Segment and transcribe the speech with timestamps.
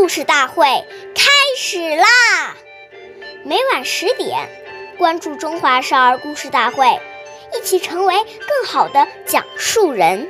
[0.00, 0.64] 故事大会
[1.14, 2.56] 开始啦！
[3.44, 4.48] 每晚十点，
[4.96, 6.86] 关注《中华少儿故事大会》，
[7.54, 8.14] 一起成为
[8.48, 10.26] 更好的讲述人。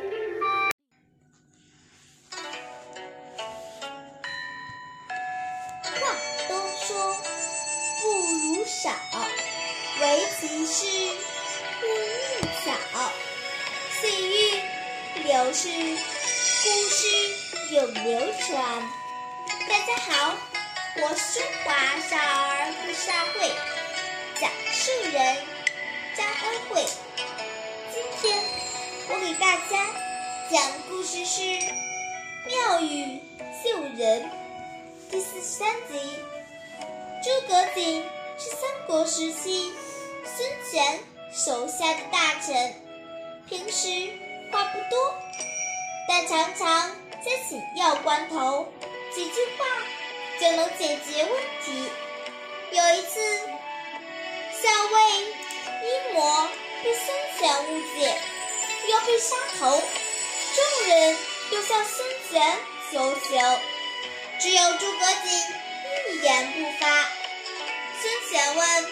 [5.84, 6.16] 话
[6.48, 7.14] 多说
[8.02, 8.90] 不如少，
[10.00, 10.84] 唯其事
[11.80, 11.86] 不
[12.44, 13.12] 佞巧。
[14.02, 14.60] 细雨
[15.22, 17.06] 流逝，故事
[17.76, 18.90] 永流传。
[19.90, 20.36] 大家好，
[21.02, 21.74] 我是中华
[22.08, 23.50] 少儿故事大会
[24.40, 25.36] 讲述人
[26.16, 26.86] 张恩惠。
[27.92, 28.38] 今天
[29.08, 29.84] 我给大家
[30.48, 31.40] 讲的故事是
[32.46, 33.20] 《妙语
[33.64, 34.22] 救人》
[35.10, 35.98] 第四十三集。
[37.24, 38.04] 诸葛瑾
[38.38, 39.72] 是三国时期
[40.24, 41.00] 孙权
[41.32, 42.74] 手下的大臣，
[43.48, 43.88] 平时
[44.52, 45.14] 话不多，
[46.06, 46.90] 但常常
[47.24, 48.68] 在紧要关头。
[49.12, 49.66] 几句话
[50.40, 51.90] 就能解决问题。
[52.70, 53.20] 有一次，
[54.62, 56.48] 校尉阴谋
[56.84, 57.06] 被孙
[57.38, 58.16] 权误解，
[58.88, 59.82] 要被杀头，
[60.54, 61.16] 众人
[61.50, 62.58] 又向孙权
[62.92, 63.58] 求情，
[64.40, 65.24] 只有诸葛瑾
[66.12, 67.08] 一言不发。
[68.00, 68.84] 孙权问：“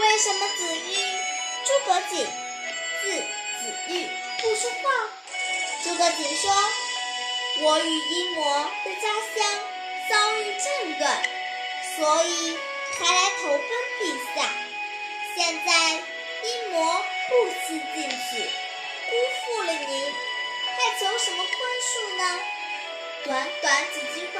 [0.00, 0.96] 为什么子玉、
[1.64, 2.26] 诸葛瑾
[3.02, 4.08] 字子玉
[4.40, 5.10] 不说话？”
[5.84, 6.50] 诸葛瑾说。
[7.58, 9.60] 我与阴魔的家乡
[10.10, 11.22] 遭遇战乱，
[11.96, 12.58] 所以
[12.92, 13.66] 才来投奔
[13.98, 14.02] 陛
[14.34, 14.36] 下。
[15.34, 18.14] 现在阴魔不思进取，
[19.08, 20.14] 辜负了您，
[20.76, 22.22] 还求什么宽恕呢？
[23.24, 24.38] 短短几句话，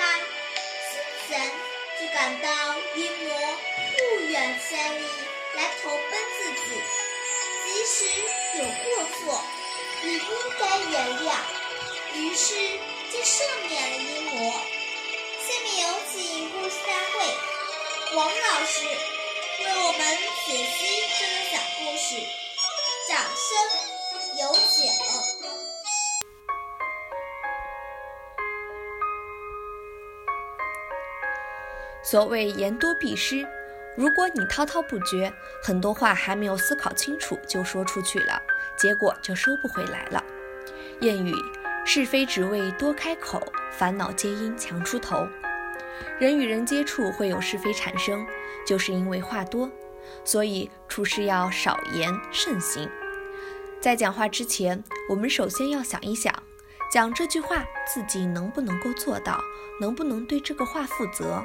[0.92, 0.92] 孙
[1.26, 1.50] 权
[1.98, 2.46] 就感到
[2.96, 3.26] 阴魔
[3.96, 5.06] 不远千里
[5.54, 6.66] 来投奔自己，
[7.64, 7.96] 即使
[8.58, 8.84] 有过
[9.18, 9.42] 错，
[10.04, 10.20] 也应
[10.60, 11.15] 该原谅。
[18.16, 20.00] 王老师为我们
[20.46, 22.16] 解析这个小故事，
[23.06, 23.44] 掌声
[24.40, 24.90] 有请。
[32.02, 33.46] 所谓言多必失，
[33.98, 35.30] 如果你滔滔不绝，
[35.62, 38.42] 很多话还没有思考清楚就说出去了，
[38.78, 40.24] 结果就收不回来了。
[41.02, 41.34] 谚语。
[41.88, 43.40] 是非只为多开口，
[43.70, 45.24] 烦恼皆因强出头。
[46.18, 48.26] 人与人接触会有是非产生，
[48.66, 49.70] 就是因为话多。
[50.24, 52.88] 所以处事要少言慎行。
[53.80, 56.32] 在讲话之前，我们首先要想一想，
[56.92, 59.40] 讲这句话自己能不能够做到，
[59.80, 61.44] 能不能对这个话负责。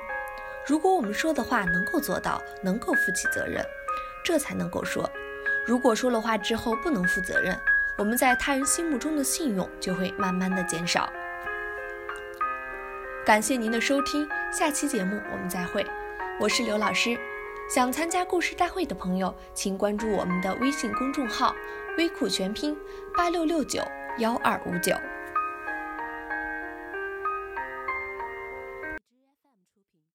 [0.67, 3.65] 如果我们说的话能够做到，能够负起责任，
[4.23, 5.09] 这才能够说。
[5.65, 7.57] 如果说了话之后不能负责任，
[7.97, 11.11] 我们在他人心目中的信用就会慢慢的减少。
[13.23, 15.85] 感谢您的收听，下期节目我们再会。
[16.39, 17.15] 我是刘老师，
[17.69, 21.53] 想参加故事大会的朋友，请关注我们的微信公众号
[21.99, 22.75] “微库全拼
[23.15, 23.83] 八六六九
[24.17, 24.95] 幺二五九”。